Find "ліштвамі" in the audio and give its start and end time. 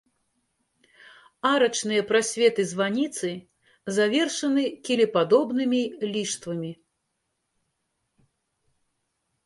6.09-6.77